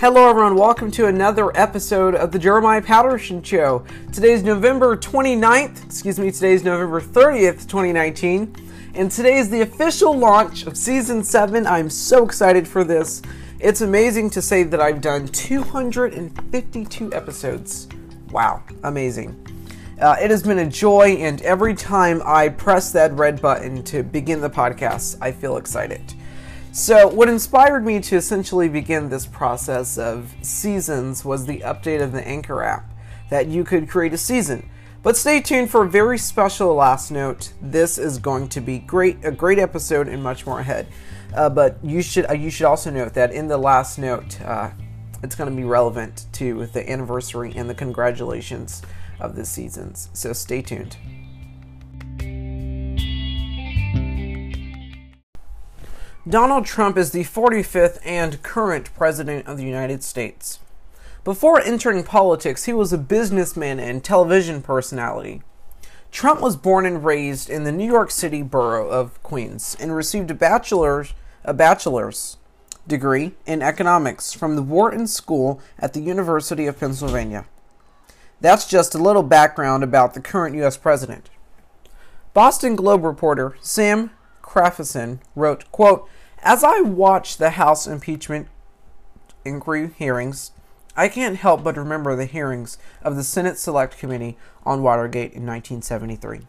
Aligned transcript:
Hello, 0.00 0.30
everyone. 0.30 0.54
Welcome 0.54 0.90
to 0.92 1.08
another 1.08 1.54
episode 1.54 2.14
of 2.14 2.32
the 2.32 2.38
Jeremiah 2.38 2.80
Patterson 2.80 3.42
Show. 3.42 3.84
Today's 4.14 4.42
November 4.42 4.96
29th, 4.96 5.84
excuse 5.84 6.18
me, 6.18 6.30
today's 6.30 6.64
November 6.64 7.02
30th, 7.02 7.68
2019, 7.68 8.56
and 8.94 9.10
today 9.10 9.36
is 9.36 9.50
the 9.50 9.60
official 9.60 10.16
launch 10.16 10.66
of 10.66 10.78
season 10.78 11.22
7. 11.22 11.66
I'm 11.66 11.90
so 11.90 12.24
excited 12.24 12.66
for 12.66 12.82
this. 12.82 13.20
It's 13.58 13.82
amazing 13.82 14.30
to 14.30 14.40
say 14.40 14.62
that 14.62 14.80
I've 14.80 15.02
done 15.02 15.28
252 15.28 17.12
episodes. 17.12 17.86
Wow, 18.30 18.62
amazing. 18.84 19.36
Uh, 20.00 20.16
it 20.18 20.30
has 20.30 20.42
been 20.42 20.60
a 20.60 20.66
joy, 20.66 21.16
and 21.18 21.42
every 21.42 21.74
time 21.74 22.22
I 22.24 22.48
press 22.48 22.90
that 22.92 23.12
red 23.12 23.42
button 23.42 23.82
to 23.82 24.02
begin 24.02 24.40
the 24.40 24.48
podcast, 24.48 25.18
I 25.20 25.30
feel 25.30 25.58
excited. 25.58 26.14
So, 26.72 27.08
what 27.08 27.28
inspired 27.28 27.84
me 27.84 27.98
to 27.98 28.16
essentially 28.16 28.68
begin 28.68 29.08
this 29.08 29.26
process 29.26 29.98
of 29.98 30.32
seasons 30.40 31.24
was 31.24 31.46
the 31.46 31.58
update 31.60 32.00
of 32.00 32.12
the 32.12 32.26
Anchor 32.26 32.62
app 32.62 32.88
that 33.28 33.48
you 33.48 33.64
could 33.64 33.88
create 33.88 34.12
a 34.12 34.18
season. 34.18 34.70
But 35.02 35.16
stay 35.16 35.40
tuned 35.40 35.70
for 35.70 35.82
a 35.82 35.88
very 35.88 36.16
special 36.16 36.72
last 36.74 37.10
note. 37.10 37.54
This 37.60 37.98
is 37.98 38.18
going 38.18 38.50
to 38.50 38.60
be 38.60 38.78
great, 38.78 39.24
a 39.24 39.32
great 39.32 39.58
episode, 39.58 40.06
and 40.06 40.22
much 40.22 40.46
more 40.46 40.60
ahead. 40.60 40.86
Uh, 41.34 41.50
but 41.50 41.76
you 41.82 42.02
should 42.02 42.30
uh, 42.30 42.34
you 42.34 42.50
should 42.50 42.66
also 42.66 42.90
note 42.90 43.14
that 43.14 43.32
in 43.32 43.48
the 43.48 43.58
last 43.58 43.98
note, 43.98 44.40
uh, 44.42 44.70
it's 45.24 45.34
going 45.34 45.50
to 45.50 45.56
be 45.56 45.64
relevant 45.64 46.26
to 46.34 46.66
the 46.66 46.88
anniversary 46.88 47.52
and 47.56 47.68
the 47.68 47.74
congratulations 47.74 48.80
of 49.18 49.34
the 49.34 49.44
seasons. 49.44 50.08
So 50.12 50.32
stay 50.32 50.62
tuned. 50.62 50.96
Donald 56.28 56.66
Trump 56.66 56.98
is 56.98 57.12
the 57.12 57.24
45th 57.24 57.98
and 58.04 58.42
current 58.42 58.94
President 58.94 59.46
of 59.46 59.56
the 59.56 59.64
United 59.64 60.04
States. 60.04 60.58
Before 61.24 61.62
entering 61.62 62.04
politics, 62.04 62.64
he 62.64 62.74
was 62.74 62.92
a 62.92 62.98
businessman 62.98 63.80
and 63.80 64.04
television 64.04 64.60
personality. 64.60 65.40
Trump 66.12 66.42
was 66.42 66.56
born 66.56 66.84
and 66.84 67.02
raised 67.02 67.48
in 67.48 67.64
the 67.64 67.72
New 67.72 67.86
York 67.86 68.10
City 68.10 68.42
borough 68.42 68.90
of 68.90 69.22
Queens 69.22 69.74
and 69.80 69.96
received 69.96 70.30
a 70.30 70.34
bachelor's, 70.34 71.14
a 71.42 71.54
bachelor's 71.54 72.36
degree 72.86 73.32
in 73.46 73.62
economics 73.62 74.34
from 74.34 74.56
the 74.56 74.62
Wharton 74.62 75.06
School 75.06 75.58
at 75.78 75.94
the 75.94 76.02
University 76.02 76.66
of 76.66 76.78
Pennsylvania. 76.78 77.46
That's 78.42 78.68
just 78.68 78.94
a 78.94 78.98
little 79.02 79.22
background 79.22 79.82
about 79.82 80.12
the 80.12 80.20
current 80.20 80.54
U.S. 80.56 80.76
president. 80.76 81.30
Boston 82.34 82.76
Globe 82.76 83.04
reporter 83.04 83.56
Sam 83.62 84.10
Kraffison 84.50 85.20
wrote, 85.36 85.70
quote, 85.70 86.08
As 86.42 86.64
I 86.64 86.80
watch 86.80 87.36
the 87.36 87.50
House 87.50 87.86
impeachment 87.86 88.48
inquiry 89.44 89.90
hearings, 89.96 90.50
I 90.96 91.08
can't 91.08 91.36
help 91.36 91.62
but 91.62 91.76
remember 91.76 92.16
the 92.16 92.26
hearings 92.26 92.76
of 93.02 93.14
the 93.14 93.22
Senate 93.22 93.58
Select 93.58 93.96
Committee 93.96 94.36
on 94.66 94.82
Watergate 94.82 95.32
in 95.32 95.46
1973. 95.46 96.48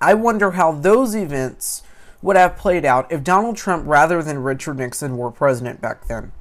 I 0.00 0.14
wonder 0.14 0.52
how 0.52 0.72
those 0.72 1.14
events 1.14 1.84
would 2.20 2.36
have 2.36 2.56
played 2.56 2.84
out 2.84 3.10
if 3.12 3.22
Donald 3.22 3.56
Trump 3.56 3.86
rather 3.86 4.20
than 4.20 4.42
Richard 4.42 4.78
Nixon 4.78 5.16
were 5.16 5.30
president 5.30 5.80
back 5.80 6.08
then. 6.08 6.32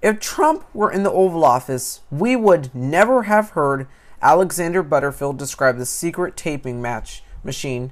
If 0.00 0.20
Trump 0.20 0.64
were 0.72 0.92
in 0.92 1.02
the 1.02 1.10
Oval 1.10 1.44
Office, 1.44 2.02
we 2.12 2.36
would 2.36 2.72
never 2.74 3.24
have 3.24 3.50
heard 3.50 3.88
Alexander 4.22 4.84
Butterfield 4.84 5.36
describe 5.36 5.78
the 5.78 5.86
secret 5.86 6.36
taping 6.36 6.80
match 6.80 7.24
machine 7.42 7.90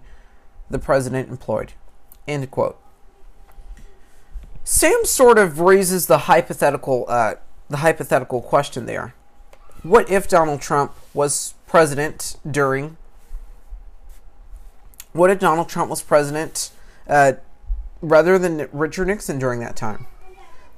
the 0.70 0.78
president 0.78 1.28
employed. 1.28 1.72
End 2.26 2.50
quote. 2.50 2.78
Sam 4.64 5.04
sort 5.04 5.38
of 5.38 5.60
raises 5.60 6.06
the 6.06 6.18
hypothetical, 6.18 7.04
uh, 7.08 7.34
the 7.68 7.78
hypothetical 7.78 8.40
question 8.40 8.86
there. 8.86 9.14
What 9.82 10.08
if 10.08 10.28
Donald 10.28 10.60
Trump 10.60 10.92
was 11.12 11.54
president 11.66 12.36
during? 12.48 12.96
What 15.12 15.30
if 15.30 15.40
Donald 15.40 15.68
Trump 15.68 15.90
was 15.90 16.00
president 16.00 16.70
uh, 17.08 17.32
rather 18.00 18.38
than 18.38 18.68
Richard 18.72 19.08
Nixon 19.08 19.38
during 19.38 19.58
that 19.60 19.74
time? 19.74 20.06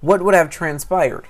What 0.01 0.23
would 0.23 0.35
have 0.35 0.49
transpired? 0.49 1.27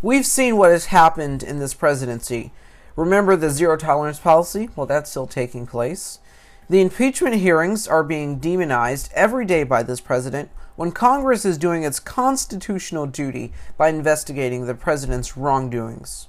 We've 0.00 0.26
seen 0.26 0.56
what 0.56 0.70
has 0.70 0.86
happened 0.86 1.42
in 1.42 1.58
this 1.58 1.74
presidency. 1.74 2.52
Remember 2.96 3.36
the 3.36 3.50
zero 3.50 3.76
tolerance 3.76 4.18
policy? 4.18 4.68
Well, 4.74 4.86
that's 4.86 5.10
still 5.10 5.26
taking 5.26 5.66
place. 5.66 6.18
The 6.72 6.80
impeachment 6.80 7.34
hearings 7.34 7.86
are 7.86 8.02
being 8.02 8.38
demonized 8.38 9.12
every 9.12 9.44
day 9.44 9.62
by 9.62 9.82
this 9.82 10.00
president 10.00 10.48
when 10.74 10.90
Congress 10.90 11.44
is 11.44 11.58
doing 11.58 11.82
its 11.82 12.00
constitutional 12.00 13.04
duty 13.04 13.52
by 13.76 13.90
investigating 13.90 14.64
the 14.64 14.74
president's 14.74 15.36
wrongdoings. 15.36 16.28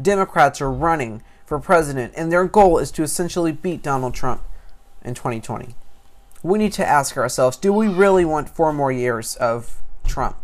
Democrats 0.00 0.60
are 0.60 0.70
running 0.70 1.20
for 1.44 1.58
president, 1.58 2.12
and 2.16 2.30
their 2.30 2.44
goal 2.44 2.78
is 2.78 2.92
to 2.92 3.02
essentially 3.02 3.50
beat 3.50 3.82
Donald 3.82 4.14
Trump 4.14 4.44
in 5.04 5.14
2020. 5.14 5.74
We 6.44 6.60
need 6.60 6.72
to 6.74 6.86
ask 6.86 7.16
ourselves 7.16 7.56
do 7.56 7.72
we 7.72 7.88
really 7.88 8.24
want 8.24 8.48
four 8.48 8.72
more 8.72 8.92
years 8.92 9.34
of 9.34 9.82
Trump? 10.06 10.36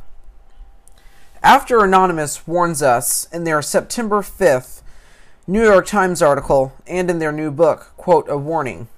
After 1.45 1.85
Anonymous 1.85 2.45
warns 2.49 2.83
us 2.83 3.29
in 3.33 3.45
their 3.45 3.63
September 3.63 4.21
5th 4.21 4.83
New 5.47 5.63
York 5.63 5.87
Times 5.87 6.23
article 6.23 6.73
and 6.89 7.09
in 7.09 7.21
their 7.21 7.31
new 7.31 7.53
book, 7.53 7.93
quote, 7.97 8.29
a 8.29 8.37
warning 8.37 8.89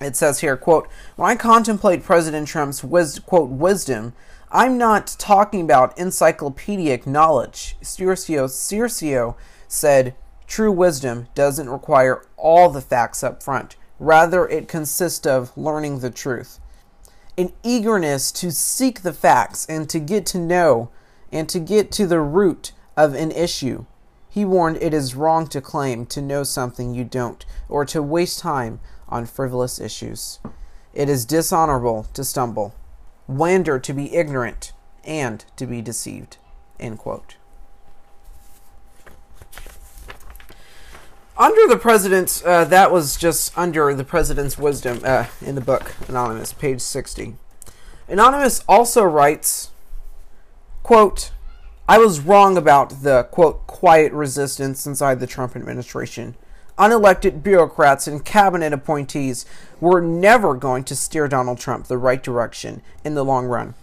it 0.00 0.16
says 0.16 0.40
here, 0.40 0.56
quote, 0.56 0.88
when 1.16 1.30
I 1.30 1.36
contemplate 1.36 2.04
President 2.04 2.48
Trump's 2.48 2.80
quote 2.80 3.48
wisdom, 3.50 4.12
I'm 4.50 4.78
not 4.78 5.16
talking 5.18 5.62
about 5.62 5.98
encyclopedic 5.98 7.06
knowledge. 7.06 7.76
Cicero, 7.82 8.46
Cicero 8.46 9.36
said, 9.68 10.14
true 10.46 10.70
wisdom 10.70 11.28
doesn't 11.34 11.68
require 11.68 12.24
all 12.36 12.70
the 12.70 12.80
facts 12.80 13.24
up 13.24 13.42
front. 13.42 13.76
Rather, 13.98 14.46
it 14.46 14.68
consists 14.68 15.26
of 15.26 15.56
learning 15.56 16.00
the 16.00 16.10
truth. 16.10 16.60
An 17.38 17.52
eagerness 17.62 18.30
to 18.32 18.52
seek 18.52 19.02
the 19.02 19.12
facts 19.12 19.66
and 19.66 19.88
to 19.90 19.98
get 19.98 20.26
to 20.26 20.38
know 20.38 20.90
and 21.32 21.48
to 21.48 21.58
get 21.58 21.90
to 21.92 22.06
the 22.06 22.20
root 22.20 22.72
of 22.96 23.14
an 23.14 23.30
issue. 23.30 23.86
He 24.28 24.44
warned 24.44 24.78
it 24.80 24.94
is 24.94 25.14
wrong 25.14 25.46
to 25.48 25.60
claim 25.60 26.06
to 26.06 26.20
know 26.20 26.44
something 26.44 26.94
you 26.94 27.04
don't, 27.04 27.44
or 27.68 27.84
to 27.86 28.02
waste 28.02 28.38
time 28.38 28.80
on 29.08 29.26
frivolous 29.26 29.80
issues. 29.80 30.38
It 30.94 31.08
is 31.08 31.24
dishonorable 31.24 32.06
to 32.14 32.24
stumble, 32.24 32.74
wander 33.26 33.78
to 33.78 33.92
be 33.92 34.14
ignorant, 34.14 34.72
and 35.04 35.44
to 35.56 35.66
be 35.66 35.82
deceived. 35.82 36.38
End 36.80 36.98
quote. 36.98 37.36
Under 41.38 41.66
the 41.68 41.76
president's, 41.76 42.42
uh, 42.46 42.64
that 42.64 42.90
was 42.90 43.16
just 43.16 43.56
under 43.58 43.92
the 43.94 44.04
president's 44.04 44.56
wisdom 44.56 45.00
uh, 45.04 45.26
in 45.42 45.54
the 45.54 45.60
book, 45.60 45.94
Anonymous, 46.08 46.54
page 46.54 46.80
60. 46.80 47.36
Anonymous 48.08 48.64
also 48.66 49.02
writes, 49.02 49.70
quote, 50.82 51.32
I 51.86 51.98
was 51.98 52.20
wrong 52.20 52.56
about 52.56 53.02
the, 53.02 53.24
quote, 53.24 53.66
quiet 53.66 54.12
resistance 54.12 54.86
inside 54.86 55.20
the 55.20 55.26
Trump 55.26 55.54
administration 55.54 56.36
unelected 56.78 57.42
bureaucrats 57.42 58.06
and 58.06 58.24
cabinet 58.24 58.72
appointees 58.72 59.46
were 59.80 60.00
never 60.00 60.54
going 60.54 60.84
to 60.84 60.96
steer 60.96 61.26
Donald 61.28 61.58
Trump 61.58 61.86
the 61.86 61.98
right 61.98 62.22
direction 62.22 62.82
in 63.04 63.14
the 63.14 63.24
long 63.24 63.46
run 63.46 63.74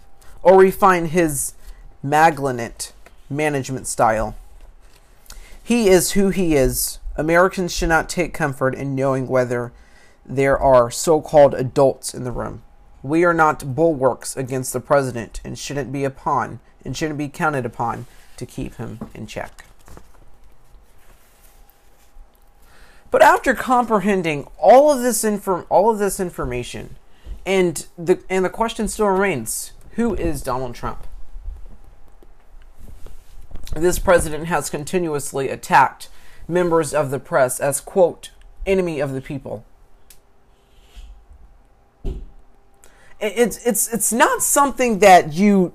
or 0.42 0.58
refine 0.58 1.06
his 1.06 1.54
malignant 2.02 2.92
management 3.28 3.86
style. 3.86 4.36
He 5.62 5.88
is 5.88 6.12
who 6.12 6.28
he 6.28 6.54
is. 6.54 6.98
Americans 7.16 7.74
should 7.74 7.88
not 7.88 8.08
take 8.08 8.34
comfort 8.34 8.74
in 8.74 8.94
knowing 8.94 9.26
whether 9.26 9.72
there 10.26 10.58
are 10.58 10.90
so 10.90 11.20
called 11.20 11.54
adults 11.54 12.14
in 12.14 12.24
the 12.24 12.30
room. 12.30 12.62
We 13.02 13.24
are 13.24 13.34
not 13.34 13.74
bulwarks 13.74 14.36
against 14.36 14.72
the 14.72 14.80
president 14.80 15.40
and 15.44 15.58
shouldn't 15.58 15.92
be 15.92 16.04
a 16.04 16.10
pawn 16.10 16.60
and 16.84 16.96
shouldn't 16.96 17.18
be 17.18 17.28
counted 17.28 17.66
upon 17.66 18.06
to 18.36 18.46
keep 18.46 18.76
him 18.76 18.98
in 19.14 19.26
check. 19.26 19.64
But 23.14 23.22
after 23.22 23.54
comprehending 23.54 24.48
all 24.58 24.90
of 24.90 25.00
this 25.00 25.22
inform 25.22 25.66
all 25.68 25.88
of 25.88 26.00
this 26.00 26.18
information, 26.18 26.96
and 27.46 27.86
the 27.96 28.18
and 28.28 28.44
the 28.44 28.50
question 28.50 28.88
still 28.88 29.06
remains: 29.06 29.70
Who 29.92 30.16
is 30.16 30.42
Donald 30.42 30.74
Trump? 30.74 31.06
This 33.72 34.00
president 34.00 34.46
has 34.46 34.68
continuously 34.68 35.48
attacked 35.48 36.08
members 36.48 36.92
of 36.92 37.12
the 37.12 37.20
press 37.20 37.60
as 37.60 37.80
quote 37.80 38.32
enemy 38.66 38.98
of 38.98 39.12
the 39.12 39.20
people. 39.20 39.64
It's 43.20 43.64
it's 43.64 43.94
it's 43.94 44.12
not 44.12 44.42
something 44.42 44.98
that 44.98 45.32
you 45.32 45.72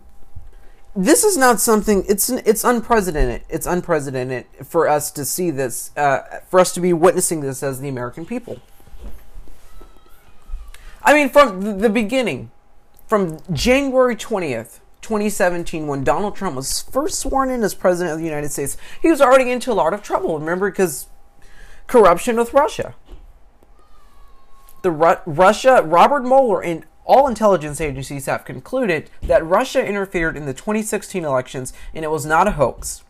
this 0.96 1.24
is 1.24 1.38
not 1.38 1.60
something 1.60 2.04
it's 2.08 2.30
it's 2.30 2.64
unprecedented 2.64 3.44
it's 3.50 3.66
unprecedented 3.66 4.46
for 4.64 4.88
us 4.88 5.12
to 5.12 5.24
see 5.24 5.52
this 5.52 5.96
uh, 5.96 6.40
for 6.50 6.60
us 6.60 6.74
to 6.74 6.80
be 6.80 6.94
witnessing 6.94 7.42
this 7.42 7.62
as 7.62 7.80
the 7.80 7.88
american 7.88 8.26
people 8.26 8.60
i 11.04 11.14
mean 11.14 11.30
from 11.30 11.80
the 11.80 11.90
beginning 11.90 12.52
from 13.08 13.38
january 13.54 14.16
20th 14.16 14.80
2017, 15.02 15.88
when 15.88 16.04
Donald 16.04 16.36
Trump 16.36 16.56
was 16.56 16.82
first 16.82 17.20
sworn 17.20 17.50
in 17.50 17.64
as 17.64 17.74
president 17.74 18.14
of 18.14 18.20
the 18.20 18.26
United 18.26 18.52
States, 18.52 18.78
he 19.02 19.10
was 19.10 19.22
already 19.22 19.50
into 19.50 19.72
a 19.72 19.74
lot 19.74 19.94
of 19.94 20.04
trouble. 20.04 20.38
Remember, 20.38 20.70
because 20.70 21.08
corruption 21.88 22.38
with 22.38 22.54
Russia. 22.54 22.94
The 24.84 24.92
Ru- 24.92 25.18
Russia, 25.26 25.82
Robert 25.84 26.24
Mueller, 26.24 26.62
and 26.62 26.86
all 27.06 27.28
intelligence 27.28 27.82
agencies 27.82 28.26
have 28.28 28.46
concluded 28.46 29.10
that 29.22 29.46
Russia 29.46 29.86
interfered 29.86 30.38
in 30.38 30.46
the 30.46 30.54
2016 30.54 31.26
elections 31.26 31.74
and 31.94 32.06
it 32.06 32.12
was 32.12 32.26
not 32.26 32.48
a 32.48 32.52
hoax. 32.52 33.04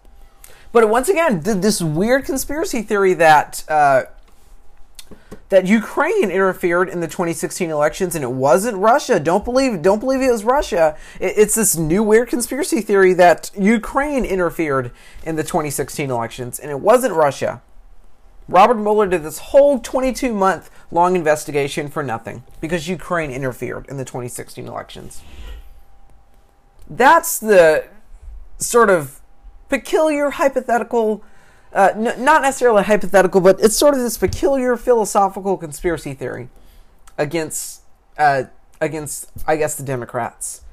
But 0.71 0.87
once 0.89 1.09
again, 1.09 1.41
did 1.41 1.61
this 1.61 1.81
weird 1.81 2.25
conspiracy 2.25 2.81
theory 2.81 3.13
that 3.15 3.63
uh, 3.67 4.03
that 5.49 5.65
Ukraine 5.65 6.29
interfered 6.29 6.89
in 6.89 6.99
the 6.99 7.07
2016 7.07 7.69
elections 7.69 8.15
and 8.15 8.23
it 8.23 8.31
wasn't 8.31 8.77
Russia. 8.77 9.19
Don't 9.19 9.43
believe 9.43 9.81
don't 9.81 9.99
believe 9.99 10.21
it 10.21 10.31
was 10.31 10.43
Russia. 10.43 10.95
It's 11.19 11.55
this 11.55 11.75
new 11.75 12.03
weird 12.03 12.29
conspiracy 12.29 12.81
theory 12.81 13.13
that 13.15 13.51
Ukraine 13.57 14.25
interfered 14.25 14.91
in 15.23 15.35
the 15.35 15.43
2016 15.43 16.09
elections 16.09 16.59
and 16.59 16.69
it 16.69 16.79
wasn't 16.79 17.13
Russia. 17.15 17.61
Robert 18.47 18.75
Mueller 18.75 19.07
did 19.07 19.23
this 19.23 19.39
whole 19.39 19.79
22 19.79 20.33
month 20.33 20.69
long 20.91 21.15
investigation 21.15 21.87
for 21.87 22.03
nothing 22.03 22.43
because 22.61 22.87
Ukraine 22.87 23.31
interfered 23.31 23.87
in 23.87 23.97
the 23.97 24.05
2016 24.05 24.67
elections. 24.67 25.21
That's 26.89 27.39
the 27.39 27.87
sort 28.57 28.89
of 28.89 29.21
peculiar 29.69 30.31
hypothetical 30.31 31.23
uh, 31.73 31.91
n- 31.95 32.23
not 32.23 32.41
necessarily 32.41 32.83
hypothetical, 32.83 33.41
but 33.41 33.59
it's 33.59 33.75
sort 33.75 33.93
of 33.93 33.99
this 33.99 34.17
peculiar 34.17 34.75
philosophical 34.75 35.57
conspiracy 35.57 36.13
theory 36.13 36.49
against, 37.17 37.81
uh, 38.17 38.43
against, 38.81 39.31
I 39.47 39.55
guess, 39.55 39.75
the 39.75 39.83
Democrats. 39.83 40.63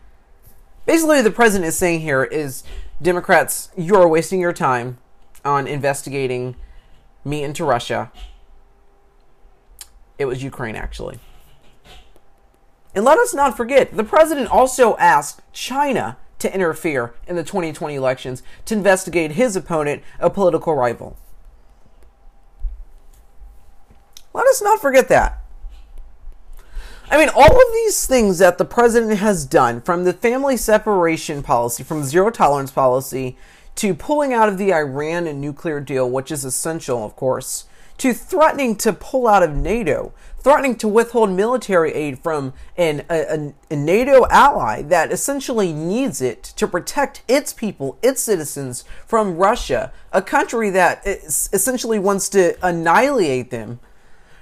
Basically, 0.86 1.20
the 1.20 1.30
president 1.30 1.68
is 1.68 1.76
saying 1.76 2.00
here 2.00 2.24
is, 2.24 2.62
Democrats, 3.02 3.70
you're 3.76 4.08
wasting 4.08 4.40
your 4.40 4.52
time 4.52 4.98
on 5.44 5.66
investigating 5.66 6.56
me 7.24 7.42
into 7.42 7.64
Russia. 7.64 8.10
It 10.18 10.24
was 10.26 10.42
Ukraine, 10.42 10.76
actually. 10.76 11.18
And 12.94 13.04
let 13.04 13.18
us 13.18 13.34
not 13.34 13.56
forget, 13.56 13.94
the 13.94 14.04
president 14.04 14.48
also 14.48 14.96
asked 14.96 15.42
China 15.52 16.16
to 16.38 16.54
interfere 16.54 17.14
in 17.26 17.36
the 17.36 17.44
2020 17.44 17.94
elections 17.94 18.42
to 18.64 18.74
investigate 18.74 19.32
his 19.32 19.56
opponent, 19.56 20.02
a 20.18 20.30
political 20.30 20.74
rival. 20.74 21.18
Let 24.32 24.46
us 24.46 24.62
not 24.62 24.80
forget 24.80 25.08
that. 25.08 25.42
I 27.10 27.18
mean, 27.18 27.28
all 27.34 27.52
of 27.52 27.72
these 27.72 28.06
things 28.06 28.38
that 28.38 28.58
the 28.58 28.64
president 28.64 29.18
has 29.18 29.46
done, 29.46 29.80
from 29.80 30.04
the 30.04 30.12
family 30.12 30.56
separation 30.56 31.42
policy, 31.42 31.84
from 31.84 32.02
zero 32.02 32.30
tolerance 32.30 32.70
policy, 32.70 33.36
to 33.76 33.94
pulling 33.94 34.32
out 34.32 34.48
of 34.48 34.58
the 34.58 34.72
Iran 34.72 35.26
and 35.26 35.40
nuclear 35.40 35.80
deal, 35.80 36.10
which 36.10 36.30
is 36.32 36.44
essential, 36.44 37.04
of 37.04 37.14
course, 37.14 37.66
to 37.98 38.12
threatening 38.12 38.76
to 38.76 38.92
pull 38.92 39.26
out 39.26 39.42
of 39.42 39.54
NATO, 39.54 40.12
threatening 40.38 40.76
to 40.76 40.88
withhold 40.88 41.30
military 41.30 41.92
aid 41.92 42.18
from 42.18 42.52
an, 42.76 43.04
a, 43.10 43.52
a, 43.70 43.76
NATO 43.76 44.26
ally 44.30 44.82
that 44.82 45.10
essentially 45.10 45.72
needs 45.72 46.20
it 46.20 46.42
to 46.42 46.68
protect 46.68 47.22
its 47.26 47.52
people, 47.52 47.98
its 48.02 48.22
citizens 48.22 48.84
from 49.06 49.36
Russia, 49.36 49.92
a 50.12 50.22
country 50.22 50.70
that 50.70 51.04
essentially 51.06 51.98
wants 51.98 52.28
to 52.28 52.56
annihilate 52.64 53.50
them. 53.50 53.80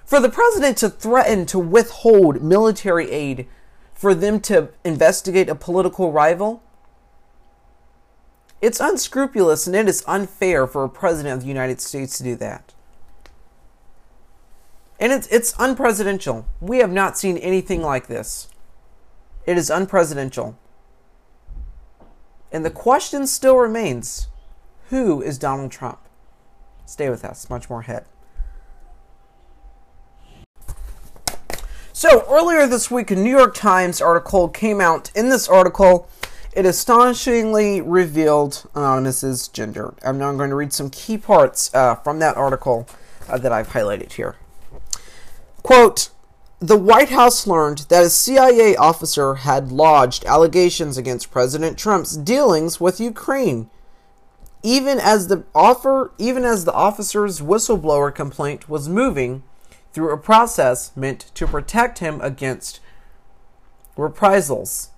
For 0.04 0.20
the 0.20 0.28
president 0.28 0.76
to 0.78 0.90
threaten 0.90 1.46
to 1.46 1.58
withhold 1.58 2.42
military 2.42 3.10
aid 3.10 3.46
for 3.94 4.14
them 4.14 4.40
to 4.40 4.68
investigate 4.84 5.48
a 5.48 5.54
political 5.54 6.12
rival, 6.12 6.62
it's 8.60 8.80
unscrupulous 8.80 9.66
and 9.66 9.74
it 9.74 9.88
is 9.88 10.04
unfair 10.06 10.66
for 10.66 10.84
a 10.84 10.88
president 10.90 11.34
of 11.34 11.40
the 11.42 11.48
United 11.48 11.80
States 11.80 12.18
to 12.18 12.24
do 12.24 12.36
that. 12.36 12.73
And 14.98 15.12
it's 15.12 15.26
it's 15.28 15.52
unpresidential. 15.54 16.44
We 16.60 16.78
have 16.78 16.92
not 16.92 17.18
seen 17.18 17.36
anything 17.38 17.82
like 17.82 18.06
this. 18.06 18.48
It 19.46 19.58
is 19.58 19.70
unpresidential. 19.70 20.54
And 22.52 22.64
the 22.64 22.70
question 22.70 23.26
still 23.26 23.56
remains, 23.56 24.28
who 24.90 25.20
is 25.20 25.38
Donald 25.38 25.72
Trump? 25.72 25.98
Stay 26.86 27.10
with 27.10 27.24
us, 27.24 27.50
much 27.50 27.68
more 27.68 27.80
ahead. 27.80 28.04
So, 31.92 32.24
earlier 32.28 32.66
this 32.66 32.90
week, 32.90 33.10
a 33.10 33.16
New 33.16 33.30
York 33.30 33.54
Times 33.54 34.00
article 34.00 34.48
came 34.48 34.80
out. 34.80 35.10
In 35.14 35.30
this 35.30 35.48
article, 35.48 36.08
it 36.52 36.66
astonishingly 36.66 37.80
revealed 37.80 38.68
Anonymous's 38.74 39.48
gender. 39.48 39.94
I'm 40.04 40.18
now 40.18 40.32
going 40.34 40.50
to 40.50 40.56
read 40.56 40.72
some 40.72 40.90
key 40.90 41.18
parts 41.18 41.74
uh, 41.74 41.96
from 41.96 42.20
that 42.20 42.36
article 42.36 42.86
uh, 43.28 43.38
that 43.38 43.52
I've 43.52 43.68
highlighted 43.68 44.12
here. 44.12 44.36
Quote, 45.64 46.10
the 46.60 46.76
White 46.76 47.08
House 47.08 47.46
learned 47.46 47.86
that 47.88 48.04
a 48.04 48.10
CIA 48.10 48.76
officer 48.76 49.36
had 49.36 49.72
lodged 49.72 50.22
allegations 50.26 50.98
against 50.98 51.30
President 51.30 51.78
Trump's 51.78 52.18
dealings 52.18 52.80
with 52.80 53.00
Ukraine. 53.00 53.70
Even 54.62 55.00
as 55.00 55.28
the 55.28 55.44
offer, 55.54 56.12
even 56.18 56.44
as 56.44 56.66
the 56.66 56.72
officer's 56.74 57.40
whistleblower 57.40 58.14
complaint 58.14 58.68
was 58.68 58.90
moving 58.90 59.42
through 59.94 60.12
a 60.12 60.18
process 60.18 60.94
meant 60.94 61.30
to 61.34 61.46
protect 61.46 61.98
him 61.98 62.20
against 62.20 62.80
reprisals. 63.96 64.90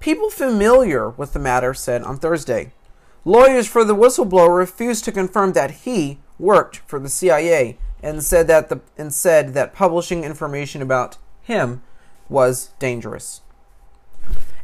People 0.00 0.30
familiar 0.30 1.10
with 1.10 1.34
the 1.34 1.38
matter 1.38 1.74
said 1.74 2.02
on 2.02 2.16
Thursday. 2.16 2.72
Lawyers 3.26 3.66
for 3.66 3.84
the 3.84 3.94
whistleblower 3.94 4.56
refused 4.56 5.04
to 5.04 5.12
confirm 5.12 5.52
that 5.52 5.82
he 5.82 6.20
worked 6.38 6.78
for 6.86 6.98
the 6.98 7.10
CIA 7.10 7.76
and 8.02 8.22
said 8.22 8.46
that 8.46 8.68
the 8.68 8.80
and 8.96 9.12
said 9.12 9.54
that 9.54 9.74
publishing 9.74 10.24
information 10.24 10.82
about 10.82 11.18
him 11.42 11.82
was 12.28 12.70
dangerous. 12.78 13.40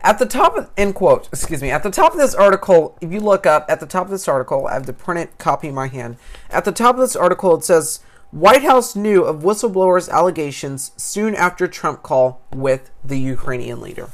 At 0.00 0.19
the 0.19 0.26
top 0.26 0.56
of 0.56 0.70
end 0.76 0.96
quote, 0.96 1.29
excuse 1.29 1.62
me, 1.62 1.70
at 1.70 1.82
the 1.82 1.90
top 1.90 2.12
of 2.12 2.19
this 2.19 2.34
article, 2.34 2.99
if 3.00 3.12
you 3.12 3.20
look 3.20 3.46
up 3.46 3.64
at 3.69 3.79
the 3.79 3.87
top 3.87 4.06
of 4.06 4.11
this 4.11 4.26
article, 4.26 4.67
I 4.67 4.75
have 4.75 4.87
the 4.87 4.93
printed 4.93 5.38
copy 5.38 5.69
in 5.69 5.75
my 5.75 5.87
hand. 5.87 6.17
At 6.50 6.64
the 6.64 6.73
top 6.73 6.96
of 6.96 7.00
this 7.00 7.17
article 7.17 7.55
it 7.56 7.64
says 7.64 8.00
White 8.32 8.62
House 8.62 8.96
knew 8.96 9.25
of 9.25 9.43
whistleblowers' 9.43 10.11
allegations 10.11 10.93
soon 10.96 11.35
after 11.35 11.69
Trump 11.69 12.02
call 12.02 12.40
with 12.50 12.90
the 13.05 13.19
Ukrainian 13.19 13.81
leader. 13.81 14.08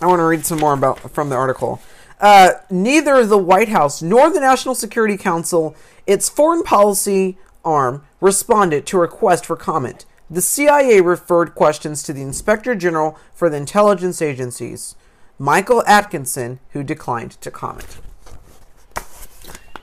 I 0.00 0.06
want 0.06 0.20
to 0.20 0.24
read 0.24 0.46
some 0.46 0.58
more 0.58 0.72
about 0.72 1.10
from 1.10 1.28
the 1.28 1.36
article. 1.36 1.80
Uh, 2.20 2.52
neither 2.70 3.24
the 3.24 3.38
White 3.38 3.68
House 3.68 4.02
nor 4.02 4.30
the 4.30 4.40
National 4.40 4.74
Security 4.74 5.16
Council, 5.16 5.76
its 6.06 6.28
foreign 6.28 6.62
policy 6.62 7.38
arm, 7.64 8.04
responded 8.20 8.86
to 8.86 8.96
a 8.96 9.00
request 9.00 9.46
for 9.46 9.56
comment. 9.56 10.04
The 10.30 10.42
CIA 10.42 11.00
referred 11.00 11.54
questions 11.54 12.02
to 12.02 12.12
the 12.12 12.22
Inspector 12.22 12.74
General 12.74 13.16
for 13.34 13.48
the 13.48 13.56
intelligence 13.56 14.20
agencies, 14.20 14.94
Michael 15.38 15.82
Atkinson, 15.86 16.58
who 16.70 16.82
declined 16.82 17.40
to 17.40 17.50
comment. 17.50 17.98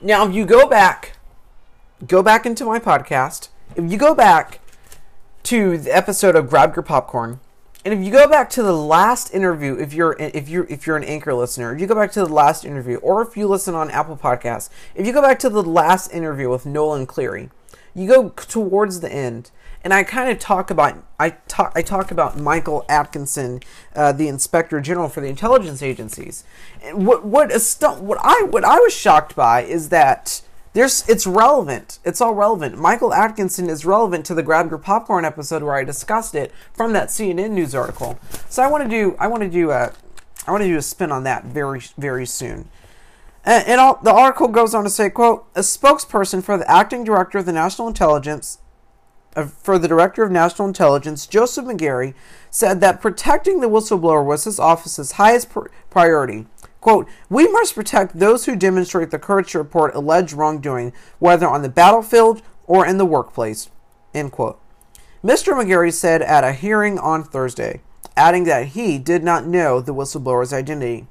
Now, 0.00 0.28
if 0.28 0.34
you 0.34 0.44
go 0.44 0.68
back, 0.68 1.16
go 2.06 2.22
back 2.22 2.44
into 2.44 2.64
my 2.64 2.78
podcast. 2.78 3.48
If 3.74 3.90
you 3.90 3.96
go 3.96 4.14
back 4.14 4.60
to 5.44 5.78
the 5.78 5.96
episode 5.96 6.36
of 6.36 6.50
Grab 6.50 6.76
Your 6.76 6.82
Popcorn, 6.82 7.40
and 7.86 7.94
if 7.94 8.04
you 8.04 8.10
go 8.10 8.28
back 8.28 8.50
to 8.50 8.64
the 8.64 8.72
last 8.72 9.32
interview, 9.32 9.76
if 9.78 9.94
you're 9.94 10.16
if 10.18 10.48
you're 10.48 10.64
if 10.64 10.88
you're 10.88 10.96
an 10.96 11.04
anchor 11.04 11.32
listener, 11.32 11.72
if 11.72 11.80
you 11.80 11.86
go 11.86 11.94
back 11.94 12.10
to 12.12 12.20
the 12.20 12.26
last 12.26 12.64
interview, 12.64 12.96
or 12.96 13.22
if 13.22 13.36
you 13.36 13.46
listen 13.46 13.76
on 13.76 13.92
Apple 13.92 14.16
Podcasts, 14.16 14.70
if 14.96 15.06
you 15.06 15.12
go 15.12 15.22
back 15.22 15.38
to 15.38 15.48
the 15.48 15.62
last 15.62 16.12
interview 16.12 16.50
with 16.50 16.66
Nolan 16.66 17.06
Cleary, 17.06 17.48
you 17.94 18.08
go 18.08 18.30
towards 18.30 18.98
the 18.98 19.12
end, 19.12 19.52
and 19.84 19.94
I 19.94 20.02
kind 20.02 20.32
of 20.32 20.40
talk 20.40 20.68
about 20.68 21.00
I 21.20 21.30
talk 21.46 21.74
I 21.76 21.82
talk 21.82 22.10
about 22.10 22.36
Michael 22.36 22.84
Atkinson, 22.88 23.60
uh, 23.94 24.10
the 24.10 24.26
Inspector 24.26 24.80
General 24.80 25.08
for 25.08 25.20
the 25.20 25.28
intelligence 25.28 25.80
agencies. 25.80 26.42
And 26.82 27.06
what 27.06 27.24
what 27.24 27.52
what 28.00 28.18
I 28.20 28.48
what 28.50 28.64
I 28.64 28.80
was 28.80 28.94
shocked 28.94 29.36
by 29.36 29.62
is 29.62 29.90
that 29.90 30.42
there's 30.76 31.08
it's 31.08 31.26
relevant. 31.26 32.00
It's 32.04 32.20
all 32.20 32.34
relevant. 32.34 32.76
Michael 32.76 33.14
Atkinson 33.14 33.70
is 33.70 33.86
relevant 33.86 34.26
to 34.26 34.34
the 34.34 34.42
Grab 34.42 34.68
Your 34.68 34.78
Popcorn 34.78 35.24
episode 35.24 35.62
where 35.62 35.74
I 35.74 35.84
discussed 35.84 36.34
it 36.34 36.52
from 36.74 36.92
that 36.92 37.08
CNN 37.08 37.52
news 37.52 37.74
article. 37.74 38.18
So 38.50 38.62
I 38.62 38.66
want 38.66 38.84
to 38.84 38.90
do 38.90 39.16
I 39.18 39.26
want 39.26 39.42
to 39.42 39.48
do 39.48 39.70
a 39.70 39.94
I 40.46 40.50
want 40.50 40.62
to 40.62 40.68
do 40.68 40.76
a 40.76 40.82
spin 40.82 41.10
on 41.10 41.24
that 41.24 41.46
very 41.46 41.80
very 41.96 42.26
soon. 42.26 42.68
And, 43.42 43.66
and 43.66 43.80
all, 43.80 43.98
the 44.02 44.12
article 44.12 44.48
goes 44.48 44.74
on 44.74 44.84
to 44.84 44.90
say, 44.90 45.08
"quote 45.08 45.46
A 45.54 45.60
spokesperson 45.60 46.44
for 46.44 46.58
the 46.58 46.70
acting 46.70 47.04
director 47.04 47.38
of 47.38 47.46
the 47.46 47.52
National 47.52 47.88
Intelligence." 47.88 48.58
Uh, 49.34 49.46
for 49.46 49.78
the 49.78 49.88
director 49.88 50.24
of 50.24 50.30
national 50.30 50.66
intelligence, 50.66 51.26
Joseph 51.26 51.66
Maguire, 51.66 52.14
said 52.50 52.80
that 52.80 53.02
protecting 53.02 53.60
the 53.60 53.68
whistleblower 53.68 54.24
was 54.24 54.44
his 54.44 54.58
office's 54.58 55.12
highest 55.12 55.50
pr- 55.50 55.68
priority. 55.90 56.46
Quote, 56.86 57.08
we 57.28 57.48
must 57.48 57.74
protect 57.74 58.16
those 58.16 58.44
who 58.44 58.54
demonstrate 58.54 59.10
the 59.10 59.18
courage 59.18 59.50
to 59.50 59.58
report 59.58 59.92
alleged 59.96 60.32
wrongdoing, 60.32 60.92
whether 61.18 61.48
on 61.48 61.62
the 61.62 61.68
battlefield 61.68 62.42
or 62.64 62.86
in 62.86 62.96
the 62.96 63.04
workplace. 63.04 63.68
End 64.14 64.30
quote. 64.30 64.60
Mr. 65.20 65.56
Maguire 65.56 65.90
said 65.90 66.22
at 66.22 66.44
a 66.44 66.52
hearing 66.52 66.96
on 66.96 67.24
Thursday, 67.24 67.80
adding 68.16 68.44
that 68.44 68.66
he 68.68 68.98
did 68.98 69.24
not 69.24 69.48
know 69.48 69.80
the 69.80 69.92
whistleblower's 69.92 70.52
identity. 70.52 71.08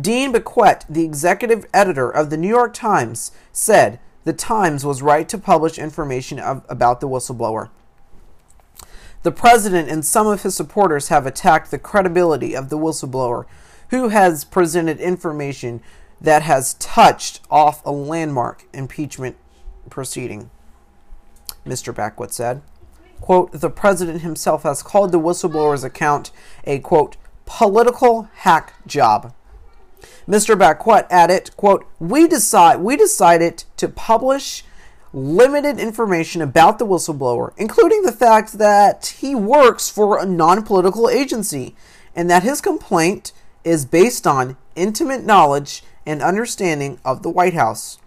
Dean 0.00 0.32
Baquet, 0.32 0.84
the 0.88 1.04
executive 1.04 1.66
editor 1.74 2.08
of 2.08 2.30
the 2.30 2.36
New 2.36 2.46
York 2.46 2.72
Times, 2.72 3.32
said 3.52 3.98
the 4.22 4.32
Times 4.32 4.84
was 4.84 5.02
right 5.02 5.28
to 5.28 5.38
publish 5.38 5.76
information 5.76 6.38
of, 6.38 6.64
about 6.68 7.00
the 7.00 7.08
whistleblower. 7.08 7.68
The 9.24 9.32
president 9.32 9.90
and 9.90 10.04
some 10.04 10.28
of 10.28 10.44
his 10.44 10.54
supporters 10.54 11.08
have 11.08 11.26
attacked 11.26 11.72
the 11.72 11.80
credibility 11.80 12.54
of 12.54 12.68
the 12.68 12.78
whistleblower, 12.78 13.46
who 13.90 14.08
has 14.08 14.44
presented 14.44 14.98
information 15.00 15.82
that 16.20 16.42
has 16.42 16.74
touched 16.74 17.40
off 17.50 17.84
a 17.84 17.92
landmark 17.92 18.64
impeachment 18.72 19.36
proceeding. 19.88 20.50
Mr. 21.66 21.92
Baquet 21.92 22.32
said. 22.32 22.62
Quote, 23.20 23.52
the 23.52 23.70
president 23.70 24.22
himself 24.22 24.62
has 24.62 24.82
called 24.82 25.12
the 25.12 25.20
whistleblower's 25.20 25.84
account 25.84 26.30
a, 26.64 26.78
quote, 26.78 27.16
political 27.44 28.28
hack 28.36 28.74
job. 28.86 29.34
Mr. 30.26 30.56
Baquet 30.56 31.06
added, 31.10 31.54
quote, 31.56 31.86
we, 31.98 32.26
decide, 32.26 32.80
we 32.80 32.96
decided 32.96 33.64
to 33.76 33.88
publish 33.88 34.64
limited 35.12 35.78
information 35.78 36.40
about 36.40 36.78
the 36.78 36.86
whistleblower, 36.86 37.52
including 37.56 38.02
the 38.02 38.12
fact 38.12 38.54
that 38.54 39.16
he 39.18 39.34
works 39.34 39.90
for 39.90 40.18
a 40.18 40.24
non 40.24 40.62
political 40.62 41.10
agency 41.10 41.74
and 42.14 42.30
that 42.30 42.42
his 42.42 42.60
complaint 42.60 43.32
is 43.64 43.84
based 43.84 44.26
on 44.26 44.56
intimate 44.74 45.24
knowledge 45.24 45.82
and 46.06 46.22
understanding 46.22 46.98
of 47.04 47.22
the 47.22 47.30
White 47.30 47.54
House 47.54 47.98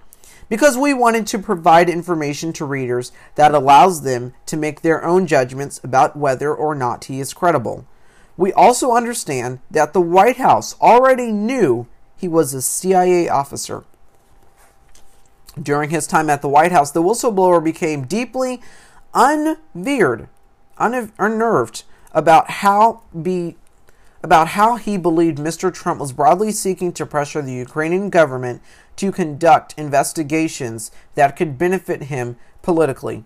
because 0.50 0.78
we 0.78 0.94
wanted 0.94 1.26
to 1.28 1.40
provide 1.40 1.90
information 1.90 2.54
to 2.54 2.66
readers 2.66 3.12
that 3.36 3.54
allows 3.54 4.04
them 4.04 4.34
to 4.46 4.58
make 4.58 4.82
their 4.82 5.04
own 5.04 5.26
judgments 5.26 5.80
about 5.84 6.16
whether 6.16 6.54
or 6.54 6.76
not 6.76 7.06
he 7.06 7.20
is 7.20 7.34
credible. 7.34 7.86
We 8.36 8.52
also 8.54 8.94
understand 8.94 9.60
that 9.72 9.94
the 9.94 10.02
White 10.02 10.38
House 10.38 10.76
already 10.80 11.32
knew 11.32 11.88
he 12.16 12.28
was 12.28 12.54
a 12.54 12.62
CIA 12.62 13.30
officer. 13.30 13.84
During 15.62 15.92
his 15.92 16.08
time 16.08 16.30
at 16.30 16.42
the 16.42 16.50
White 16.50 16.72
House, 16.72 16.92
the 16.92 17.04
whistleblower 17.04 17.64
became 17.64 18.06
deeply 18.06 18.60
unveered, 19.14 20.28
unnerved 20.78 21.84
about 22.12 22.50
how 22.50 23.02
be 23.20 23.56
about 24.24 24.50
how 24.50 24.78
he 24.78 24.98
believed 24.98 25.38
Mr. 25.38 25.72
Trump 25.72 26.00
was 26.00 26.14
broadly 26.14 26.52
seeking 26.52 26.94
to 26.94 27.06
pressure 27.06 27.42
the 27.42 27.54
Ukrainian 27.54 28.10
government 28.10 28.62
to 28.96 29.12
conduct 29.12 29.74
investigations 29.78 30.92
that 31.16 31.36
could 31.36 31.58
benefit 31.58 32.04
him 32.04 32.38
politically. 32.62 33.26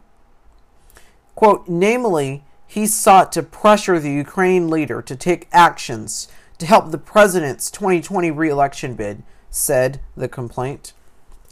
Quote, 1.36 1.68
namely, 1.68 2.44
he 2.66 2.88
sought 2.88 3.32
to 3.32 3.44
pressure 3.44 4.00
the 4.00 4.12
Ukrainian 4.12 4.70
leader 4.70 5.02
to 5.04 5.16
take 5.16 5.48
actions 5.52 6.28
to 6.58 6.66
help 6.66 6.90
the 6.90 6.98
president's 6.98 7.70
2020 7.70 8.32
re-election 8.32 8.96
bid, 8.96 9.22
said 9.52 10.02
the 10.16 10.28
complaint, 10.28 10.94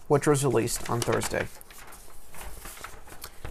which 0.07 0.25
was 0.25 0.43
released 0.43 0.89
on 0.89 1.01
Thursday. 1.01 1.47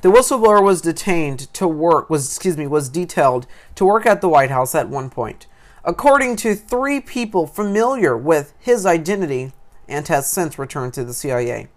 The 0.03 0.11
whistleblower 0.11 0.63
was 0.63 0.83
detained 0.83 1.53
to 1.55 1.67
work 1.67 2.11
was 2.11 2.27
excuse 2.27 2.59
me 2.59 2.67
was 2.67 2.91
detailed 2.91 3.47
to 3.77 3.87
work 3.87 4.05
at 4.05 4.21
the 4.21 4.29
White 4.29 4.51
House 4.51 4.75
at 4.75 4.91
one 4.91 5.09
point. 5.09 5.47
According 5.85 6.37
to 6.37 6.55
three 6.55 7.01
people 7.01 7.47
familiar 7.47 8.17
with 8.17 8.55
his 8.59 8.87
identity, 8.87 9.53
and 9.89 10.09
has 10.09 10.31
since 10.31 10.59
returned 10.59 10.95
to 10.95 11.05
the 11.05 11.15
CIA. 11.15 11.69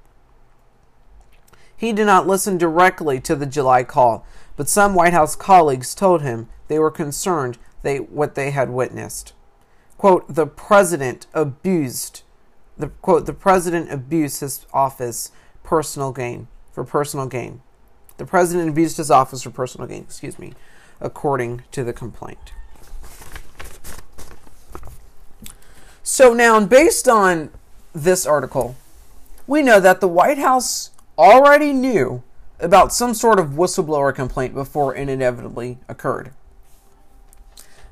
He 1.76 1.94
did 1.94 2.06
not 2.06 2.28
listen 2.28 2.58
directly 2.58 3.20
to 3.22 3.36
the 3.36 3.46
July 3.46 3.84
call, 3.84 4.26
but 4.56 4.70
some 4.70 4.96
White 4.96 5.14
House 5.14 5.36
colleagues 5.36 5.94
told 5.94 6.22
him 6.22 6.48
they 6.68 6.80
were 6.80 6.92
concerned 6.92 7.58
they 7.84 7.98
what 7.98 8.36
they 8.36 8.52
had 8.52 8.70
witnessed. 8.70 9.34
Quote, 9.98 10.34
the 10.34 10.48
president 10.48 11.28
abused 11.34 12.24
the 12.78 12.90
quote, 12.90 13.26
the 13.26 13.34
president 13.34 13.92
abused 13.92 14.42
his 14.42 14.66
office 14.72 15.32
personal 15.64 16.12
gain 16.12 16.48
for 16.72 16.84
personal 16.84 17.26
gain. 17.26 17.62
The 18.18 18.26
president 18.26 18.70
abused 18.70 18.98
his 18.98 19.12
office 19.12 19.44
for 19.44 19.50
personal 19.50 19.88
gain, 19.88 20.04
excuse 20.04 20.38
me, 20.38 20.54
according 21.02 21.64
to 21.72 21.84
the 21.84 21.94
complaint. 21.94 22.54
So 26.17 26.33
now 26.33 26.59
based 26.65 27.07
on 27.07 27.51
this 27.93 28.25
article, 28.25 28.75
we 29.45 29.62
know 29.62 29.79
that 29.79 30.01
the 30.01 30.07
White 30.07 30.39
House 30.39 30.89
already 31.15 31.71
knew 31.71 32.24
about 32.59 32.91
some 32.91 33.13
sort 33.13 33.38
of 33.38 33.50
whistleblower 33.50 34.15
complaint 34.15 34.55
before 34.55 34.95
it 34.95 35.09
inevitably 35.09 35.77
occurred. 35.88 36.31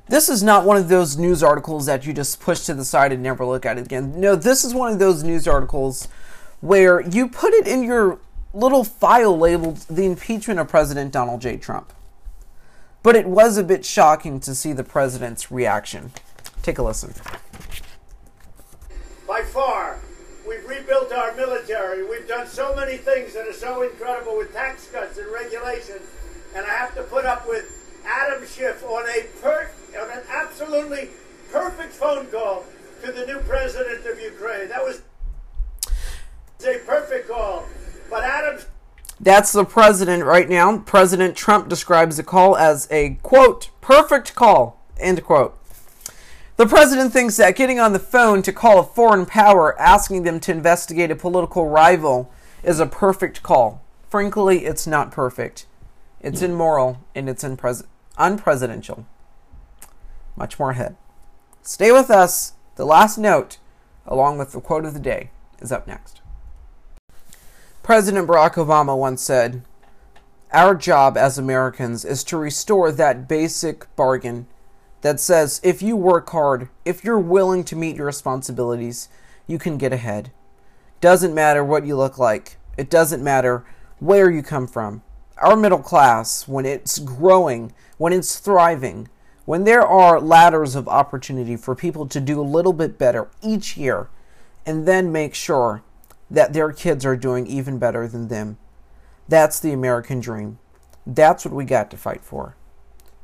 This 0.08 0.28
is 0.28 0.42
not 0.42 0.66
one 0.66 0.76
of 0.76 0.90
those 0.90 1.20
news 1.20 1.44
articles 1.44 1.86
that 1.86 2.08
you 2.08 2.14
just 2.14 2.40
push 2.40 2.62
to 2.62 2.74
the 2.74 2.84
side 2.84 3.12
and 3.12 3.22
never 3.22 3.46
look 3.46 3.64
at 3.64 3.78
it 3.78 3.86
again. 3.86 4.20
No, 4.20 4.36
this 4.36 4.64
is 4.64 4.74
one 4.74 4.92
of 4.92 4.98
those 4.98 5.24
news 5.24 5.48
articles 5.48 6.08
where 6.62 7.02
you 7.02 7.28
put 7.28 7.54
it 7.54 7.68
in 7.68 7.84
your 7.84 8.18
little 8.56 8.84
file 8.84 9.38
labeled 9.38 9.86
the 9.88 10.08
impeachment 10.08 10.60
of 10.60 10.68
President 10.68 11.12
Donald 11.12 11.42
J. 11.42 11.58
Trump. 11.58 11.94
But 13.04 13.16
it 13.16 13.28
was 13.28 13.60
a 13.60 13.64
bit 13.64 13.86
shocking 13.86 14.40
to 14.40 14.56
see 14.56 14.74
the 14.74 14.84
president's 14.84 15.52
reaction. 15.52 16.12
Take 16.64 16.80
a 16.80 16.82
listen 16.82 17.14
by 19.28 19.42
far. 19.42 20.00
We've 20.48 20.66
rebuilt 20.66 21.12
our 21.12 21.34
military. 21.36 22.08
We've 22.08 22.28
done 22.28 22.48
so 22.48 22.76
many 22.76 22.98
things 22.98 23.34
that 23.34 23.48
are 23.48 23.54
so 23.54 23.82
incredible 23.82 24.38
with 24.38 24.54
tax 24.54 24.88
cuts 24.88 25.18
and 25.18 25.32
regulations. 25.32 26.02
And 26.56 26.66
I 26.66 26.70
have 26.70 26.96
to 26.96 27.04
put 27.04 27.26
up 27.26 27.48
with 27.48 27.72
Adam 28.06 28.46
Schiff 28.46 28.84
on 28.84 29.04
a 29.10 29.24
per- 29.42 29.72
on 30.00 30.12
an 30.12 30.24
absolutely 30.30 31.10
perfect 31.52 31.94
phone 31.94 32.28
call 32.28 32.64
to 33.04 33.12
the 33.12 33.26
new 33.26 33.40
president 33.40 34.06
of 34.06 34.20
Ukraine. 34.20 34.70
That 34.70 34.84
was 34.84 35.02
a 36.66 36.80
perfect 36.86 37.30
call. 37.30 37.66
But 38.10 38.24
Adam 38.24 38.60
that's 39.20 39.54
the 39.54 39.64
president 39.64 40.26
right 40.26 40.50
now. 40.50 40.78
President 40.80 41.38
Trump 41.38 41.70
describes 41.70 42.18
the 42.18 42.24
call 42.24 42.58
as 42.58 42.88
a 42.92 43.18
quote, 43.24 43.70
perfect 43.80 44.36
call, 44.36 44.84
end 45.00 45.24
quote. 45.24 45.58
The 46.58 46.66
president 46.66 47.12
thinks 47.12 47.36
that 47.36 47.58
getting 47.58 47.80
on 47.80 47.92
the 47.92 48.00
phone 48.00 48.42
to 48.44 48.54
call 48.54 48.80
a 48.80 48.84
foreign 48.84 49.26
power 49.26 49.78
asking 49.80 50.24
them 50.24 50.40
to 50.42 50.52
investigate 50.54 51.12
a 51.12 51.16
political 51.16 51.68
rival 51.68 52.32
is 52.64 52.80
a 52.80 52.86
perfect 52.86 53.44
call. 53.44 53.84
Frankly, 54.10 54.66
it's 54.66 54.88
not 54.88 55.12
perfect. 55.12 55.66
It's 56.22 56.42
immoral 56.42 57.02
and 57.14 57.28
it's 57.28 57.44
unpres- 57.44 57.86
unpresidential. 58.18 59.04
Much 60.38 60.58
more 60.58 60.72
ahead. 60.72 60.96
Stay 61.62 61.92
with 61.92 62.10
us. 62.10 62.54
The 62.78 62.86
last 62.86 63.18
note, 63.18 63.58
along 64.06 64.38
with 64.38 64.54
the 64.54 64.62
quote 64.62 64.86
of 64.86 64.94
the 64.94 65.00
day, 65.00 65.32
is 65.60 65.74
up 65.74 65.88
next. 65.88 66.22
President 67.84 68.28
Barack 68.28 68.54
Obama 68.54 68.98
once 68.98 69.22
said, 69.22 69.62
Our 70.54 70.74
job 70.74 71.18
as 71.18 71.38
Americans 71.38 72.06
is 72.06 72.24
to 72.26 72.38
restore 72.38 72.94
that 72.94 73.28
basic 73.28 73.94
bargain 73.98 74.48
that 75.06 75.20
says 75.20 75.62
if 75.64 75.84
you 75.84 75.96
work 75.96 76.28
hard, 76.32 76.68
if 76.84 77.04
you're 77.04 77.20
willing 77.20 77.64
to 77.64 77.76
meet 77.76 77.96
your 77.96 78.08
responsibilities, 78.08 79.08
you 79.46 79.60
can 79.60 79.78
get 79.78 79.94
ahead. 79.94 80.32
Doesn't 81.00 81.36
matter 81.36 81.64
what 81.64 81.86
you 81.86 81.96
look 81.96 82.18
like, 82.18 82.58
it 82.76 82.90
doesn't 82.90 83.24
matter 83.24 83.64
where 84.00 84.32
you 84.32 84.42
come 84.42 84.66
from. 84.66 85.04
Our 85.38 85.56
middle 85.56 85.84
class, 85.84 86.48
when 86.48 86.66
it's 86.66 86.98
growing, 86.98 87.72
when 88.00 88.14
it's 88.14 88.40
thriving, 88.40 89.08
when 89.46 89.64
there 89.64 89.86
are 89.86 90.20
ladders 90.20 90.74
of 90.74 90.88
opportunity 90.88 91.56
for 91.56 91.76
people 91.76 92.08
to 92.08 92.20
do 92.20 92.42
a 92.42 92.54
little 92.56 92.74
bit 92.74 92.98
better 92.98 93.30
each 93.44 93.78
year, 93.78 94.10
and 94.66 94.88
then 94.88 95.12
make 95.12 95.36
sure 95.36 95.84
that 96.32 96.54
their 96.54 96.72
kids 96.72 97.06
are 97.06 97.16
doing 97.16 97.46
even 97.46 97.78
better 97.78 98.08
than 98.08 98.28
them. 98.28 98.58
That's 99.30 99.60
the 99.60 99.72
American 99.72 100.20
dream. 100.20 100.58
That's 101.06 101.46
what 101.46 101.54
we 101.54 101.64
got 101.64 101.92
to 101.92 101.98
fight 101.98 102.24
for. 102.24 102.56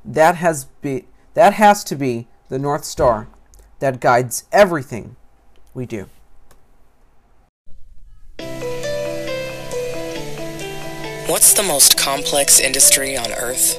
That 0.06 0.36
has 0.36 0.66
been 0.66 1.06
that 1.34 1.54
has 1.54 1.84
to 1.86 1.96
be 1.96 2.28
the 2.50 2.60
North 2.60 2.86
Star 2.86 3.28
that 3.80 4.00
guides 4.00 4.46
everything 4.52 5.16
we 5.74 5.86
do. 5.86 6.10
What's 11.28 11.54
the 11.54 11.64
most 11.64 11.98
complex 11.98 12.60
industry 12.60 13.16
on 13.16 13.32
Earth? 13.32 13.78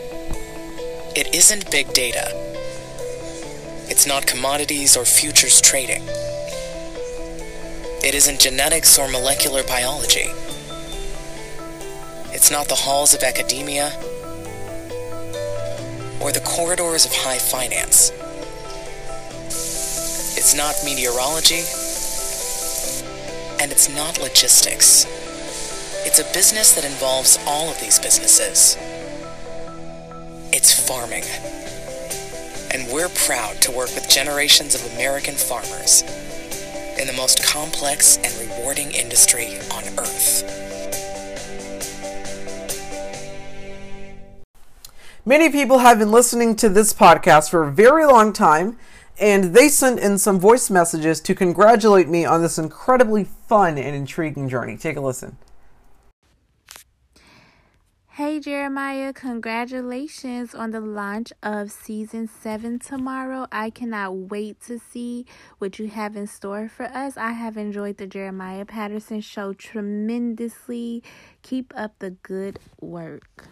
It 1.14 1.34
isn't 1.34 1.70
big 1.70 1.92
data. 1.92 2.30
It's 3.90 4.06
not 4.06 4.26
commodities 4.26 4.96
or 4.96 5.04
futures 5.04 5.60
trading. 5.60 6.02
It 8.02 8.14
isn't 8.14 8.40
genetics 8.40 8.98
or 8.98 9.06
molecular 9.08 9.62
biology. 9.64 10.30
It's 12.32 12.50
not 12.50 12.68
the 12.68 12.74
halls 12.74 13.12
of 13.12 13.22
academia 13.22 13.92
or 16.22 16.32
the 16.32 16.40
corridors 16.40 17.04
of 17.04 17.12
high 17.12 17.38
finance. 17.38 18.12
It's 20.38 20.54
not 20.54 20.74
meteorology, 20.84 21.62
and 23.62 23.72
it's 23.72 23.88
not 23.88 24.18
logistics. 24.20 25.06
It's 26.06 26.18
a 26.18 26.32
business 26.32 26.74
that 26.74 26.84
involves 26.84 27.38
all 27.46 27.70
of 27.70 27.80
these 27.80 27.98
businesses. 27.98 28.76
It's 30.52 30.72
farming. 30.88 31.24
and 32.74 32.90
we're 32.92 33.08
proud 33.10 33.56
to 33.62 33.70
work 33.70 33.94
with 33.94 34.08
generations 34.08 34.74
of 34.74 34.94
American 34.94 35.34
farmers 35.34 36.02
in 36.98 37.06
the 37.06 37.12
most 37.16 37.42
complex 37.44 38.18
and 38.18 38.32
rewarding 38.48 38.90
industry 38.92 39.58
on 39.72 39.84
earth. 39.98 40.71
Many 45.24 45.50
people 45.50 45.78
have 45.78 46.00
been 46.00 46.10
listening 46.10 46.56
to 46.56 46.68
this 46.68 46.92
podcast 46.92 47.48
for 47.48 47.62
a 47.62 47.70
very 47.70 48.04
long 48.04 48.32
time, 48.32 48.76
and 49.20 49.54
they 49.54 49.68
sent 49.68 50.00
in 50.00 50.18
some 50.18 50.40
voice 50.40 50.68
messages 50.68 51.20
to 51.20 51.32
congratulate 51.32 52.08
me 52.08 52.24
on 52.24 52.42
this 52.42 52.58
incredibly 52.58 53.22
fun 53.22 53.78
and 53.78 53.94
intriguing 53.94 54.48
journey. 54.48 54.76
Take 54.76 54.96
a 54.96 55.00
listen. 55.00 55.36
Hey 58.08 58.40
Jeremiah, 58.40 59.12
congratulations 59.12 60.56
on 60.56 60.72
the 60.72 60.80
launch 60.80 61.32
of 61.40 61.70
season 61.70 62.26
7 62.26 62.80
tomorrow. 62.80 63.46
I 63.52 63.70
cannot 63.70 64.28
wait 64.28 64.60
to 64.62 64.80
see 64.80 65.24
what 65.58 65.78
you 65.78 65.86
have 65.86 66.16
in 66.16 66.26
store 66.26 66.68
for 66.68 66.86
us. 66.86 67.16
I 67.16 67.30
have 67.30 67.56
enjoyed 67.56 67.98
the 67.98 68.08
Jeremiah 68.08 68.64
Patterson 68.64 69.20
show 69.20 69.52
tremendously. 69.52 71.00
Keep 71.42 71.72
up 71.76 72.00
the 72.00 72.10
good 72.10 72.58
work. 72.80 73.46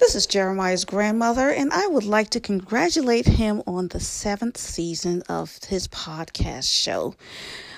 This 0.00 0.14
is 0.14 0.26
Jeremiah's 0.26 0.86
grandmother, 0.86 1.50
and 1.50 1.70
I 1.74 1.86
would 1.86 2.04
like 2.04 2.30
to 2.30 2.40
congratulate 2.40 3.26
him 3.26 3.62
on 3.66 3.88
the 3.88 4.00
seventh 4.00 4.56
season 4.56 5.22
of 5.28 5.58
his 5.68 5.88
podcast 5.88 6.72
show. 6.72 7.14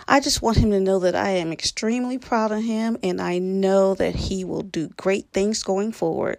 I 0.06 0.20
just 0.20 0.40
want 0.40 0.58
him 0.58 0.70
to 0.70 0.78
know 0.78 1.00
that 1.00 1.16
I 1.16 1.30
am 1.30 1.50
extremely 1.50 2.18
proud 2.18 2.52
of 2.52 2.62
him, 2.62 2.96
and 3.02 3.20
I 3.20 3.38
know 3.38 3.96
that 3.96 4.14
he 4.14 4.44
will 4.44 4.62
do 4.62 4.90
great 4.96 5.26
things 5.32 5.64
going 5.64 5.90
forward. 5.90 6.38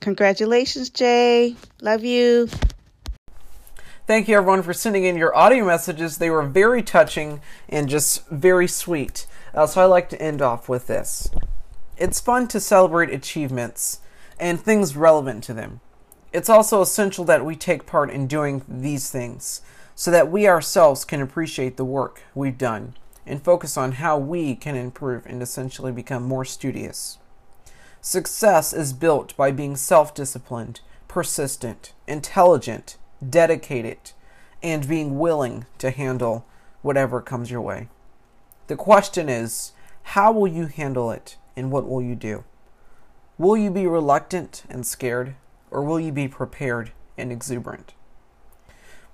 Congratulations, 0.00 0.90
Jay. 0.90 1.54
Love 1.80 2.02
you. 2.02 2.48
Thank 4.08 4.26
you, 4.26 4.36
everyone, 4.36 4.64
for 4.64 4.74
sending 4.74 5.04
in 5.04 5.16
your 5.16 5.34
audio 5.34 5.64
messages. 5.64 6.18
They 6.18 6.28
were 6.28 6.42
very 6.42 6.82
touching 6.82 7.40
and 7.68 7.88
just 7.88 8.26
very 8.26 8.66
sweet. 8.66 9.28
Uh, 9.54 9.68
so 9.68 9.80
I 9.80 9.84
like 9.84 10.08
to 10.08 10.20
end 10.20 10.42
off 10.42 10.68
with 10.68 10.88
this. 10.88 11.30
It's 11.96 12.18
fun 12.18 12.48
to 12.48 12.58
celebrate 12.58 13.10
achievements 13.10 14.00
and 14.38 14.60
things 14.60 14.96
relevant 14.96 15.44
to 15.44 15.54
them. 15.54 15.80
It's 16.32 16.48
also 16.48 16.82
essential 16.82 17.24
that 17.26 17.44
we 17.44 17.56
take 17.56 17.86
part 17.86 18.10
in 18.10 18.26
doing 18.26 18.62
these 18.68 19.10
things 19.10 19.62
so 19.94 20.10
that 20.10 20.30
we 20.30 20.48
ourselves 20.48 21.04
can 21.04 21.20
appreciate 21.20 21.76
the 21.76 21.84
work 21.84 22.22
we've 22.34 22.58
done 22.58 22.94
and 23.26 23.42
focus 23.42 23.76
on 23.76 23.92
how 23.92 24.18
we 24.18 24.54
can 24.54 24.74
improve 24.76 25.24
and 25.26 25.42
essentially 25.42 25.92
become 25.92 26.24
more 26.24 26.44
studious. 26.44 27.18
Success 28.00 28.72
is 28.72 28.92
built 28.92 29.36
by 29.36 29.50
being 29.50 29.76
self 29.76 30.14
disciplined, 30.14 30.80
persistent, 31.08 31.92
intelligent, 32.06 32.98
dedicated, 33.26 34.12
and 34.62 34.88
being 34.88 35.18
willing 35.18 35.64
to 35.78 35.90
handle 35.90 36.44
whatever 36.82 37.20
comes 37.20 37.50
your 37.50 37.62
way. 37.62 37.88
The 38.66 38.76
question 38.76 39.28
is 39.28 39.72
how 40.02 40.32
will 40.32 40.48
you 40.48 40.66
handle 40.66 41.10
it 41.10 41.36
and 41.56 41.70
what 41.70 41.88
will 41.88 42.02
you 42.02 42.14
do? 42.14 42.44
Will 43.36 43.56
you 43.56 43.70
be 43.70 43.86
reluctant 43.86 44.62
and 44.68 44.86
scared, 44.86 45.34
or 45.70 45.82
will 45.82 45.98
you 45.98 46.12
be 46.12 46.28
prepared 46.28 46.92
and 47.18 47.32
exuberant? 47.32 47.94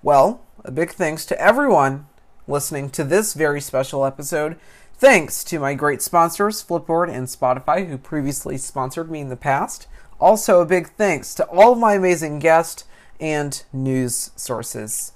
Well, 0.03 0.43
a 0.65 0.71
big 0.71 0.91
thanks 0.91 1.25
to 1.27 1.41
everyone 1.41 2.07
listening 2.47 2.91
to 2.91 3.05
this 3.05 3.33
very 3.33 3.61
special 3.61 4.05
episode. 4.05 4.59
Thanks 4.95 5.43
to 5.45 5.59
my 5.59 5.73
great 5.73 6.03
sponsors, 6.03 6.63
Flipboard 6.63 7.11
and 7.11 7.27
Spotify, 7.27 7.89
who 7.89 7.97
previously 7.97 8.59
sponsored 8.59 9.11
me 9.11 9.21
in 9.21 9.31
the 9.31 9.37
past. 9.37 9.87
Also, 10.21 10.61
a 10.61 10.67
big 10.67 10.91
thanks 10.91 11.35
to 11.37 11.47
all 11.47 11.73
of 11.73 11.79
my 11.79 11.95
amazing 11.95 12.41
guests 12.41 12.85
and 13.19 13.63
news 13.73 14.33
sources. 14.37 15.13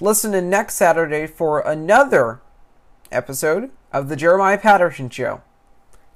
Listen 0.00 0.34
in 0.34 0.50
next 0.50 0.74
Saturday 0.74 1.28
for 1.28 1.60
another 1.60 2.40
episode 3.12 3.70
of 3.92 4.08
The 4.08 4.16
Jeremiah 4.16 4.58
Patterson 4.58 5.10
Show. 5.10 5.42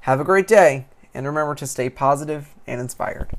Have 0.01 0.19
a 0.19 0.25
great 0.25 0.49
day 0.49 0.87
and 1.15 1.27
remember 1.27 1.55
to 1.55 1.67
stay 1.67 1.91
positive 1.91 2.55
and 2.67 2.81
inspired. 2.81 3.31